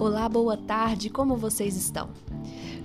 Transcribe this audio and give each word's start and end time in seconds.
Olá, 0.00 0.26
boa 0.30 0.56
tarde, 0.56 1.10
como 1.10 1.36
vocês 1.36 1.76
estão? 1.76 2.08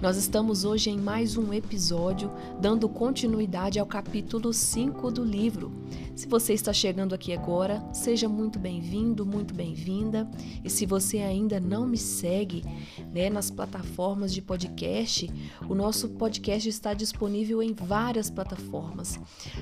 Nós 0.01 0.17
estamos 0.17 0.65
hoje 0.65 0.89
em 0.89 0.99
mais 0.99 1.37
um 1.37 1.53
episódio 1.53 2.29
dando 2.59 2.89
continuidade 2.89 3.79
ao 3.79 3.85
capítulo 3.85 4.51
5 4.51 5.11
do 5.11 5.23
livro. 5.23 5.71
Se 6.13 6.27
você 6.27 6.51
está 6.51 6.73
chegando 6.73 7.15
aqui 7.15 7.31
agora, 7.31 7.81
seja 7.93 8.27
muito 8.27 8.59
bem-vindo, 8.59 9.25
muito 9.25 9.53
bem-vinda. 9.53 10.29
E 10.61 10.69
se 10.69 10.85
você 10.85 11.19
ainda 11.19 11.57
não 11.57 11.87
me 11.87 11.97
segue 11.97 12.65
né, 13.13 13.29
nas 13.29 13.49
plataformas 13.49 14.33
de 14.33 14.41
podcast, 14.41 15.31
o 15.69 15.73
nosso 15.73 16.09
podcast 16.09 16.67
está 16.67 16.93
disponível 16.93 17.63
em 17.63 17.73
várias 17.73 18.29
plataformas, 18.29 19.17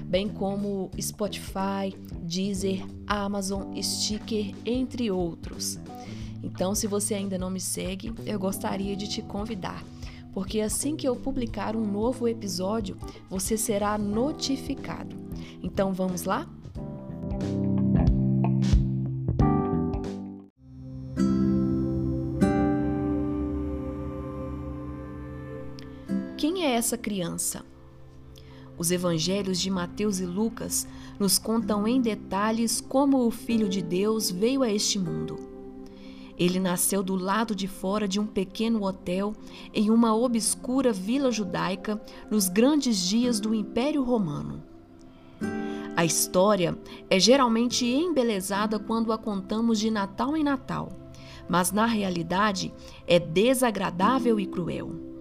bem 0.06 0.28
como 0.28 0.90
Spotify, 1.00 1.96
Deezer, 2.24 2.84
Amazon, 3.06 3.80
Sticker, 3.80 4.56
entre 4.66 5.12
outros. 5.12 5.80
Então, 6.44 6.76
se 6.76 6.86
você 6.88 7.14
ainda 7.14 7.38
não 7.38 7.50
me 7.50 7.62
segue, 7.62 8.14
eu 8.26 8.38
gostaria 8.38 8.98
de 8.98 9.08
te 9.08 9.22
convidar, 9.22 9.82
porque 10.34 10.60
assim 10.60 10.96
que 10.96 11.08
eu 11.08 11.16
publicar 11.16 11.74
um 11.74 11.90
novo 11.90 12.28
episódio, 12.28 12.98
você 13.30 13.56
será 13.56 13.98
notificado. 13.98 15.16
Então, 15.64 15.94
vamos 15.94 16.26
lá? 16.26 16.46
Quem 26.38 26.66
é 26.66 26.74
essa 26.74 26.98
criança? 26.98 27.64
Os 28.78 28.92
evangelhos 28.92 29.62
de 29.62 29.70
Mateus 29.70 30.20
e 30.20 30.26
Lucas 30.26 30.86
nos 31.18 31.40
contam 31.40 31.88
em 31.88 32.02
detalhes 32.02 32.82
como 32.82 33.26
o 33.26 33.32
Filho 33.32 33.70
de 33.70 33.82
Deus 33.82 34.30
veio 34.30 34.62
a 34.62 34.70
este 34.70 35.00
mundo. 35.00 35.53
Ele 36.38 36.60
nasceu 36.60 37.04
do 37.04 37.16
lado 37.16 37.56
de 37.56 37.68
fora 37.68 38.08
de 38.08 38.20
um 38.20 38.26
pequeno 38.26 38.84
hotel 38.84 39.34
em 39.74 39.90
uma 39.90 40.16
obscura 40.16 40.92
vila 40.92 41.32
judaica 41.32 42.02
nos 42.30 42.50
grandes 42.50 42.98
dias 43.08 43.40
do 43.40 43.54
Império 43.54 44.04
Romano. 44.04 44.64
A 45.96 46.04
história 46.04 46.78
é 47.10 47.20
geralmente 47.20 47.86
embelezada 47.86 48.80
quando 48.80 49.14
a 49.14 49.18
contamos 49.18 49.80
de 49.80 49.92
Natal 49.92 50.36
em 50.36 50.44
Natal, 50.44 50.90
mas 51.48 51.72
na 51.72 51.86
realidade 51.86 52.74
é 53.08 53.20
desagradável 53.20 54.40
e 54.40 54.48
cruel. 54.48 55.13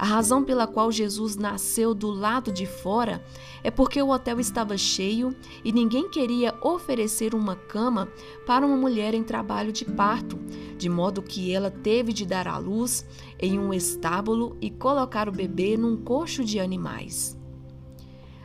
A 0.00 0.04
razão 0.06 0.42
pela 0.42 0.66
qual 0.66 0.90
Jesus 0.90 1.36
nasceu 1.36 1.92
do 1.92 2.10
lado 2.10 2.50
de 2.50 2.64
fora 2.64 3.22
é 3.62 3.70
porque 3.70 4.00
o 4.00 4.08
hotel 4.08 4.40
estava 4.40 4.74
cheio 4.78 5.36
e 5.62 5.70
ninguém 5.70 6.08
queria 6.08 6.54
oferecer 6.62 7.34
uma 7.34 7.54
cama 7.54 8.08
para 8.46 8.64
uma 8.64 8.78
mulher 8.78 9.12
em 9.12 9.22
trabalho 9.22 9.70
de 9.70 9.84
parto, 9.84 10.38
de 10.78 10.88
modo 10.88 11.20
que 11.20 11.52
ela 11.52 11.70
teve 11.70 12.14
de 12.14 12.24
dar 12.24 12.48
à 12.48 12.56
luz 12.56 13.04
em 13.38 13.58
um 13.58 13.74
estábulo 13.74 14.56
e 14.58 14.70
colocar 14.70 15.28
o 15.28 15.32
bebê 15.32 15.76
num 15.76 15.98
coxo 15.98 16.42
de 16.46 16.58
animais. 16.58 17.38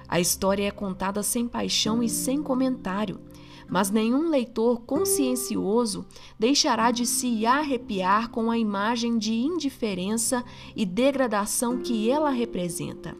A 0.09 0.19
história 0.19 0.67
é 0.67 0.71
contada 0.71 1.23
sem 1.23 1.47
paixão 1.47 2.03
e 2.03 2.09
sem 2.09 2.43
comentário 2.43 3.17
mas 3.67 3.89
nenhum 3.89 4.29
leitor 4.29 4.81
consciencioso 4.81 6.05
deixará 6.37 6.91
de 6.91 7.05
se 7.05 7.45
arrepiar 7.45 8.29
com 8.29 8.51
a 8.51 8.57
imagem 8.57 9.17
de 9.17 9.33
indiferença 9.33 10.43
e 10.75 10.85
degradação 10.85 11.79
que 11.79 12.09
ela 12.09 12.29
representa. 12.29 13.15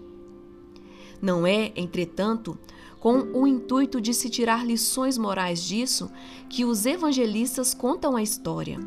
Não 1.21 1.45
é, 1.45 1.71
entretanto, 1.75 2.57
com 2.99 3.19
o 3.33 3.45
intuito 3.45 4.01
de 4.01 4.13
se 4.13 4.29
tirar 4.29 4.65
lições 4.65 5.17
morais 5.17 5.63
disso 5.63 6.11
que 6.49 6.65
os 6.65 6.85
evangelistas 6.85 7.73
contam 7.73 8.15
a 8.15 8.23
história. 8.23 8.79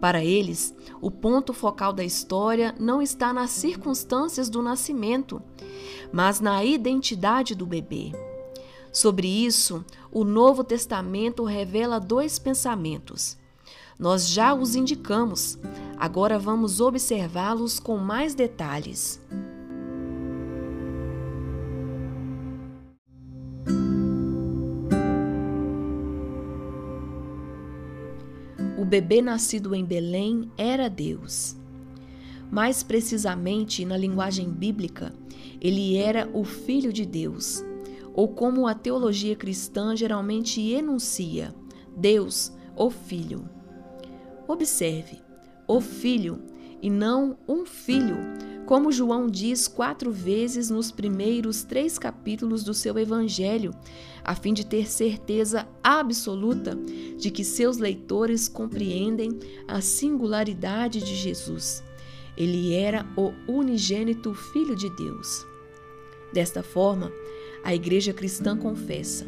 Para 0.00 0.24
eles, 0.24 0.74
o 1.00 1.10
ponto 1.10 1.52
focal 1.52 1.92
da 1.92 2.02
história 2.02 2.74
não 2.80 3.00
está 3.00 3.32
nas 3.32 3.50
circunstâncias 3.50 4.48
do 4.48 4.60
nascimento, 4.60 5.40
mas 6.12 6.40
na 6.40 6.64
identidade 6.64 7.54
do 7.54 7.64
bebê. 7.64 8.10
Sobre 8.92 9.26
isso, 9.26 9.82
o 10.10 10.22
Novo 10.22 10.62
Testamento 10.62 11.44
revela 11.44 11.98
dois 11.98 12.38
pensamentos. 12.38 13.38
Nós 13.98 14.28
já 14.28 14.52
os 14.52 14.74
indicamos, 14.74 15.58
agora 15.96 16.38
vamos 16.38 16.78
observá-los 16.78 17.80
com 17.80 17.96
mais 17.96 18.34
detalhes. 18.34 19.18
O 28.78 28.84
bebê 28.84 29.22
nascido 29.22 29.74
em 29.74 29.86
Belém 29.86 30.50
era 30.58 30.90
Deus. 30.90 31.56
Mais 32.50 32.82
precisamente, 32.82 33.86
na 33.86 33.96
linguagem 33.96 34.50
bíblica, 34.50 35.14
ele 35.58 35.96
era 35.96 36.28
o 36.34 36.44
Filho 36.44 36.92
de 36.92 37.06
Deus 37.06 37.64
ou 38.14 38.28
como 38.28 38.66
a 38.66 38.74
teologia 38.74 39.36
cristã 39.36 39.96
geralmente 39.96 40.60
enuncia: 40.60 41.54
Deus, 41.96 42.52
o 42.76 42.90
Filho. 42.90 43.48
Observe, 44.46 45.20
o 45.66 45.80
Filho 45.80 46.42
e 46.82 46.90
não 46.90 47.38
um 47.46 47.64
filho, 47.64 48.16
como 48.66 48.90
João 48.90 49.28
diz 49.28 49.68
quatro 49.68 50.10
vezes 50.10 50.68
nos 50.68 50.90
primeiros 50.90 51.62
três 51.62 51.96
capítulos 51.96 52.64
do 52.64 52.74
seu 52.74 52.98
Evangelho, 52.98 53.72
a 54.24 54.34
fim 54.34 54.52
de 54.52 54.66
ter 54.66 54.90
certeza 54.90 55.68
absoluta 55.82 56.76
de 57.16 57.30
que 57.30 57.44
seus 57.44 57.76
leitores 57.76 58.48
compreendem 58.48 59.38
a 59.68 59.80
singularidade 59.80 61.00
de 61.00 61.14
Jesus. 61.14 61.84
Ele 62.36 62.74
era 62.74 63.06
o 63.16 63.32
unigênito 63.46 64.34
Filho 64.34 64.74
de 64.74 64.90
Deus. 64.90 65.46
Desta 66.32 66.62
forma, 66.62 67.12
a 67.62 67.74
Igreja 67.74 68.12
Cristã 68.12 68.56
confessa: 68.56 69.26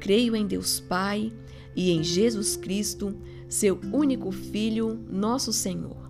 Creio 0.00 0.34
em 0.36 0.46
Deus 0.46 0.80
Pai 0.80 1.32
e 1.74 1.90
em 1.90 2.02
Jesus 2.02 2.56
Cristo, 2.56 3.16
seu 3.48 3.80
único 3.92 4.30
Filho, 4.30 4.98
nosso 5.10 5.52
Senhor. 5.52 6.08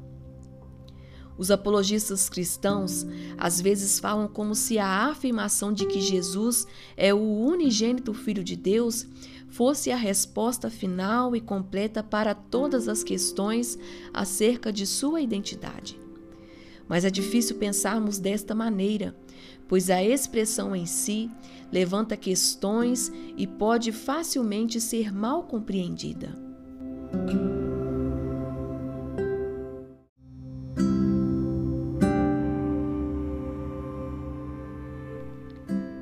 Os 1.38 1.52
apologistas 1.52 2.28
cristãos 2.28 3.06
às 3.36 3.60
vezes 3.60 4.00
falam 4.00 4.26
como 4.26 4.56
se 4.56 4.76
a 4.76 5.06
afirmação 5.06 5.72
de 5.72 5.86
que 5.86 6.00
Jesus 6.00 6.66
é 6.96 7.14
o 7.14 7.20
unigênito 7.20 8.12
Filho 8.12 8.42
de 8.42 8.56
Deus 8.56 9.06
fosse 9.48 9.90
a 9.90 9.96
resposta 9.96 10.68
final 10.68 11.36
e 11.36 11.40
completa 11.40 12.02
para 12.02 12.34
todas 12.34 12.88
as 12.88 13.04
questões 13.04 13.78
acerca 14.12 14.72
de 14.72 14.84
sua 14.84 15.20
identidade. 15.20 16.07
Mas 16.88 17.04
é 17.04 17.10
difícil 17.10 17.56
pensarmos 17.56 18.18
desta 18.18 18.54
maneira, 18.54 19.14
pois 19.68 19.90
a 19.90 20.02
expressão 20.02 20.74
em 20.74 20.86
si 20.86 21.30
levanta 21.70 22.16
questões 22.16 23.12
e 23.36 23.46
pode 23.46 23.92
facilmente 23.92 24.80
ser 24.80 25.12
mal 25.12 25.42
compreendida. 25.42 26.34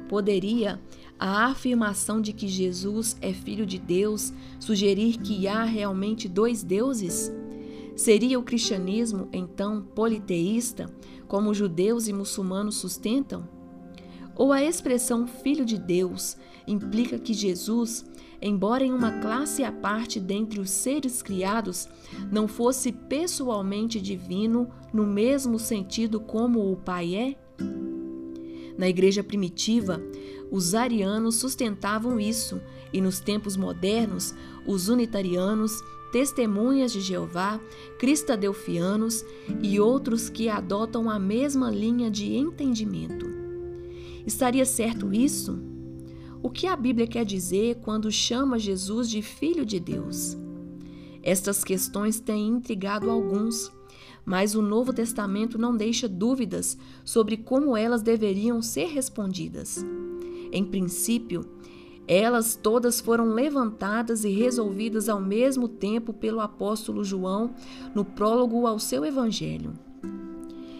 Poderia 0.08 0.80
a 1.18 1.46
afirmação 1.46 2.20
de 2.20 2.32
que 2.32 2.46
Jesus 2.46 3.16
é 3.20 3.32
filho 3.32 3.66
de 3.66 3.78
Deus 3.78 4.32
sugerir 4.60 5.18
que 5.18 5.48
há 5.48 5.64
realmente 5.64 6.28
dois 6.28 6.62
deuses? 6.62 7.32
Seria 7.96 8.38
o 8.38 8.42
cristianismo, 8.42 9.26
então, 9.32 9.80
politeísta, 9.82 10.86
como 11.26 11.54
judeus 11.54 12.06
e 12.06 12.12
muçulmanos 12.12 12.76
sustentam? 12.76 13.48
Ou 14.36 14.52
a 14.52 14.62
expressão 14.62 15.26
Filho 15.26 15.64
de 15.64 15.78
Deus 15.78 16.36
implica 16.66 17.18
que 17.18 17.32
Jesus, 17.32 18.04
embora 18.40 18.84
em 18.84 18.92
uma 18.92 19.12
classe 19.20 19.64
à 19.64 19.72
parte 19.72 20.20
dentre 20.20 20.60
os 20.60 20.68
seres 20.68 21.22
criados, 21.22 21.88
não 22.30 22.46
fosse 22.46 22.92
pessoalmente 22.92 23.98
divino 23.98 24.68
no 24.92 25.06
mesmo 25.06 25.58
sentido 25.58 26.20
como 26.20 26.70
o 26.70 26.76
Pai 26.76 27.14
é? 27.14 27.45
Na 28.78 28.88
igreja 28.88 29.24
primitiva, 29.24 30.02
os 30.50 30.74
arianos 30.74 31.36
sustentavam 31.36 32.20
isso, 32.20 32.60
e 32.92 33.00
nos 33.00 33.20
tempos 33.20 33.56
modernos, 33.56 34.34
os 34.66 34.88
unitarianos, 34.88 35.82
testemunhas 36.12 36.92
de 36.92 37.00
Jeová, 37.00 37.60
cristadelfianos 37.98 39.24
e 39.62 39.80
outros 39.80 40.28
que 40.28 40.48
adotam 40.48 41.10
a 41.10 41.18
mesma 41.18 41.70
linha 41.70 42.10
de 42.10 42.34
entendimento. 42.34 43.26
Estaria 44.26 44.64
certo 44.64 45.12
isso? 45.12 45.58
O 46.42 46.50
que 46.50 46.66
a 46.66 46.76
Bíblia 46.76 47.06
quer 47.06 47.24
dizer 47.24 47.76
quando 47.76 48.10
chama 48.10 48.58
Jesus 48.58 49.10
de 49.10 49.22
Filho 49.22 49.64
de 49.64 49.80
Deus? 49.80 50.36
Estas 51.22 51.64
questões 51.64 52.20
têm 52.20 52.48
intrigado 52.48 53.10
alguns, 53.10 53.72
mas 54.26 54.54
o 54.56 54.60
Novo 54.60 54.92
Testamento 54.92 55.56
não 55.56 55.76
deixa 55.76 56.08
dúvidas 56.08 56.76
sobre 57.04 57.36
como 57.38 57.76
elas 57.76 58.02
deveriam 58.02 58.60
ser 58.60 58.88
respondidas. 58.88 59.82
Em 60.52 60.64
princípio, 60.64 61.46
Elas 62.08 62.54
todas 62.54 63.00
foram 63.00 63.26
levantadas 63.26 64.24
e 64.24 64.30
resolvidas 64.30 65.08
ao 65.08 65.20
mesmo 65.20 65.66
tempo 65.66 66.12
pelo 66.12 66.40
apóstolo 66.40 67.02
João 67.02 67.50
no 67.94 68.04
prólogo 68.04 68.66
ao 68.66 68.78
seu 68.78 69.04
evangelho. 69.04 69.72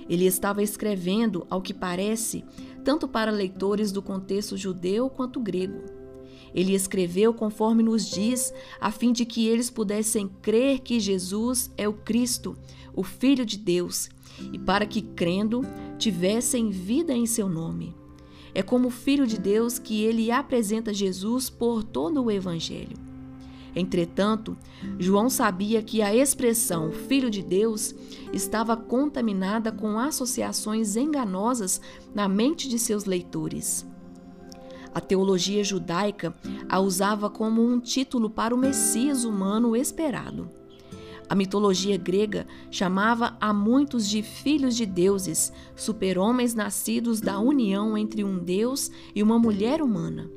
Ele 0.08 0.24
estava 0.24 0.62
escrevendo, 0.62 1.44
ao 1.50 1.60
que 1.60 1.74
parece, 1.74 2.44
tanto 2.84 3.08
para 3.08 3.32
leitores 3.32 3.90
do 3.90 4.00
contexto 4.00 4.56
judeu 4.56 5.10
quanto 5.10 5.40
grego. 5.40 5.95
Ele 6.56 6.74
escreveu 6.74 7.34
conforme 7.34 7.82
nos 7.82 8.08
diz, 8.08 8.52
a 8.80 8.90
fim 8.90 9.12
de 9.12 9.26
que 9.26 9.46
eles 9.46 9.68
pudessem 9.68 10.26
crer 10.40 10.80
que 10.80 10.98
Jesus 10.98 11.70
é 11.76 11.86
o 11.86 11.92
Cristo, 11.92 12.56
o 12.94 13.02
Filho 13.02 13.44
de 13.44 13.58
Deus, 13.58 14.08
e 14.50 14.58
para 14.58 14.86
que, 14.86 15.02
crendo, 15.02 15.66
tivessem 15.98 16.70
vida 16.70 17.12
em 17.12 17.26
seu 17.26 17.46
nome. 17.46 17.94
É 18.54 18.62
como 18.62 18.88
Filho 18.88 19.26
de 19.26 19.38
Deus 19.38 19.78
que 19.78 20.02
ele 20.02 20.30
apresenta 20.30 20.94
Jesus 20.94 21.50
por 21.50 21.84
todo 21.84 22.24
o 22.24 22.30
Evangelho. 22.30 22.96
Entretanto, 23.74 24.56
João 24.98 25.28
sabia 25.28 25.82
que 25.82 26.00
a 26.00 26.16
expressão 26.16 26.90
Filho 26.90 27.28
de 27.28 27.42
Deus 27.42 27.94
estava 28.32 28.74
contaminada 28.74 29.70
com 29.70 29.98
associações 29.98 30.96
enganosas 30.96 31.82
na 32.14 32.26
mente 32.26 32.66
de 32.66 32.78
seus 32.78 33.04
leitores. 33.04 33.86
A 34.96 35.00
teologia 35.02 35.62
judaica 35.62 36.34
a 36.70 36.80
usava 36.80 37.28
como 37.28 37.62
um 37.62 37.78
título 37.78 38.30
para 38.30 38.54
o 38.54 38.56
Messias 38.56 39.24
humano 39.24 39.76
esperado. 39.76 40.48
A 41.28 41.34
mitologia 41.34 41.98
grega 41.98 42.46
chamava 42.70 43.36
a 43.38 43.52
muitos 43.52 44.08
de 44.08 44.22
filhos 44.22 44.74
de 44.74 44.86
deuses, 44.86 45.52
super-homens 45.74 46.54
nascidos 46.54 47.20
da 47.20 47.38
união 47.38 47.98
entre 47.98 48.24
um 48.24 48.38
deus 48.38 48.90
e 49.14 49.22
uma 49.22 49.38
mulher 49.38 49.82
humana. 49.82 50.30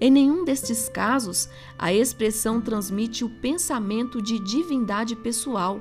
Em 0.00 0.10
nenhum 0.10 0.44
destes 0.44 0.88
casos, 0.88 1.48
a 1.78 1.94
expressão 1.94 2.60
transmite 2.60 3.24
o 3.24 3.30
pensamento 3.40 4.20
de 4.20 4.40
divindade 4.40 5.14
pessoal. 5.14 5.80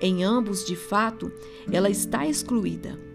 Em 0.00 0.24
ambos, 0.24 0.64
de 0.64 0.74
fato, 0.74 1.30
ela 1.70 1.90
está 1.90 2.26
excluída. 2.26 3.11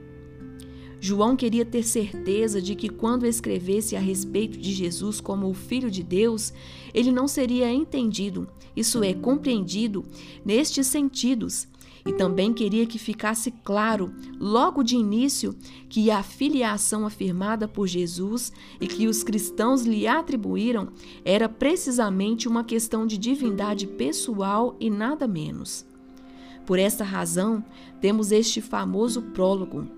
João 1.07 1.37
queria 1.37 1.63
ter 1.63 1.83
certeza 1.83 2.61
de 2.61 2.75
que, 2.75 2.89
quando 2.89 3.25
escrevesse 3.25 3.95
a 3.95 3.99
respeito 3.99 4.57
de 4.57 4.73
Jesus 4.73 5.21
como 5.21 5.49
o 5.49 5.53
Filho 5.53 5.89
de 5.89 6.03
Deus, 6.03 6.51
ele 6.93 7.13
não 7.13 7.29
seria 7.29 7.71
entendido, 7.71 8.45
isso 8.75 9.01
é, 9.01 9.13
compreendido, 9.13 10.03
nestes 10.43 10.85
sentidos, 10.87 11.65
e 12.05 12.11
também 12.11 12.51
queria 12.51 12.85
que 12.85 12.99
ficasse 12.99 13.51
claro, 13.63 14.13
logo 14.37 14.83
de 14.83 14.97
início, 14.97 15.55
que 15.87 16.11
a 16.11 16.21
filiação 16.21 17.05
afirmada 17.05 17.69
por 17.69 17.87
Jesus 17.87 18.51
e 18.81 18.85
que 18.85 19.07
os 19.07 19.23
cristãos 19.23 19.83
lhe 19.83 20.05
atribuíram 20.07 20.89
era 21.23 21.47
precisamente 21.47 22.49
uma 22.49 22.65
questão 22.65 23.07
de 23.07 23.17
divindade 23.17 23.87
pessoal 23.87 24.75
e 24.77 24.89
nada 24.89 25.25
menos. 25.25 25.85
Por 26.65 26.77
esta 26.77 27.05
razão, 27.05 27.63
temos 28.01 28.33
este 28.33 28.59
famoso 28.59 29.21
prólogo. 29.21 29.96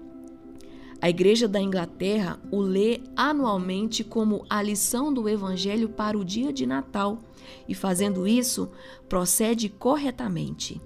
A 1.01 1.09
Igreja 1.09 1.47
da 1.47 1.61
Inglaterra 1.61 2.37
o 2.51 2.59
lê 2.59 2.99
anualmente 3.15 4.03
como 4.03 4.45
a 4.49 4.61
lição 4.61 5.13
do 5.13 5.29
Evangelho 5.29 5.87
para 5.87 6.17
o 6.17 6.25
dia 6.25 6.51
de 6.51 6.65
Natal 6.65 7.23
e, 7.67 7.73
fazendo 7.73 8.27
isso, 8.27 8.69
procede 9.07 9.69
corretamente. 9.69 10.81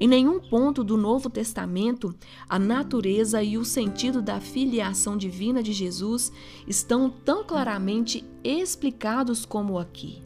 Em 0.00 0.08
nenhum 0.08 0.40
ponto 0.40 0.82
do 0.82 0.96
Novo 0.96 1.28
Testamento, 1.28 2.14
a 2.48 2.58
natureza 2.58 3.42
e 3.42 3.58
o 3.58 3.64
sentido 3.64 4.22
da 4.22 4.40
filiação 4.40 5.16
divina 5.16 5.62
de 5.62 5.72
Jesus 5.72 6.32
estão 6.66 7.10
tão 7.10 7.44
claramente 7.44 8.24
explicados 8.42 9.44
como 9.44 9.78
aqui. 9.78 10.25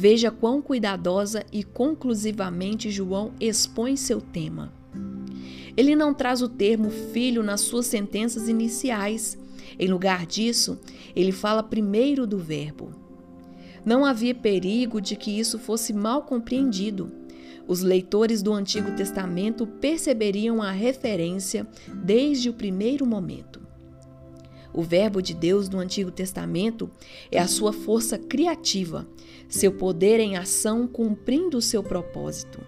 Veja 0.00 0.30
quão 0.30 0.62
cuidadosa 0.62 1.44
e 1.52 1.62
conclusivamente 1.62 2.90
João 2.90 3.34
expõe 3.38 3.96
seu 3.96 4.18
tema. 4.18 4.72
Ele 5.76 5.94
não 5.94 6.14
traz 6.14 6.40
o 6.40 6.48
termo 6.48 6.88
filho 6.88 7.42
nas 7.42 7.60
suas 7.60 7.84
sentenças 7.84 8.48
iniciais, 8.48 9.36
em 9.78 9.88
lugar 9.88 10.24
disso, 10.24 10.80
ele 11.14 11.32
fala 11.32 11.62
primeiro 11.62 12.26
do 12.26 12.38
Verbo. 12.38 12.92
Não 13.84 14.02
havia 14.02 14.34
perigo 14.34 15.02
de 15.02 15.16
que 15.16 15.38
isso 15.38 15.58
fosse 15.58 15.92
mal 15.92 16.22
compreendido. 16.22 17.12
Os 17.68 17.82
leitores 17.82 18.40
do 18.40 18.54
Antigo 18.54 18.92
Testamento 18.92 19.66
perceberiam 19.66 20.62
a 20.62 20.70
referência 20.70 21.68
desde 22.02 22.48
o 22.48 22.54
primeiro 22.54 23.04
momento. 23.04 23.59
O 24.72 24.82
Verbo 24.82 25.20
de 25.20 25.34
Deus 25.34 25.68
no 25.68 25.78
Antigo 25.78 26.10
Testamento 26.10 26.90
é 27.30 27.38
a 27.38 27.48
sua 27.48 27.72
força 27.72 28.16
criativa, 28.16 29.06
seu 29.48 29.72
poder 29.72 30.20
em 30.20 30.36
ação 30.36 30.86
cumprindo 30.86 31.58
o 31.58 31.62
seu 31.62 31.82
propósito. 31.82 32.60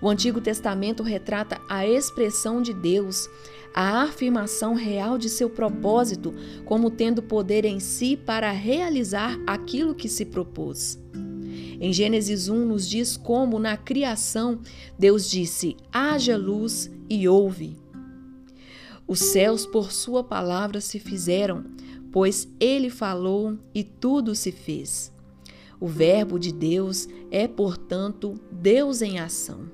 O 0.00 0.08
Antigo 0.08 0.40
Testamento 0.40 1.02
retrata 1.02 1.60
a 1.68 1.86
expressão 1.86 2.60
de 2.60 2.74
Deus, 2.74 3.28
a 3.72 4.02
afirmação 4.02 4.74
real 4.74 5.16
de 5.16 5.28
seu 5.28 5.48
propósito 5.48 6.34
como 6.64 6.90
tendo 6.90 7.22
poder 7.22 7.64
em 7.64 7.80
si 7.80 8.16
para 8.16 8.50
realizar 8.50 9.38
aquilo 9.46 9.94
que 9.94 10.08
se 10.08 10.24
propôs. 10.24 10.98
Em 11.80 11.92
Gênesis 11.92 12.48
1 12.48 12.66
nos 12.66 12.88
diz 12.88 13.16
como 13.16 13.58
na 13.58 13.76
criação 13.76 14.60
Deus 14.98 15.28
disse: 15.30 15.76
haja 15.92 16.36
luz 16.36 16.90
e 17.08 17.28
houve. 17.28 17.83
Os 19.06 19.20
céus 19.20 19.66
por 19.66 19.92
sua 19.92 20.24
palavra 20.24 20.80
se 20.80 20.98
fizeram, 20.98 21.64
pois 22.10 22.48
ele 22.58 22.88
falou 22.88 23.58
e 23.74 23.84
tudo 23.84 24.34
se 24.34 24.50
fez. 24.50 25.12
O 25.78 25.86
Verbo 25.86 26.38
de 26.38 26.52
Deus 26.52 27.06
é, 27.30 27.46
portanto, 27.46 28.40
Deus 28.50 29.02
em 29.02 29.18
ação. 29.18 29.68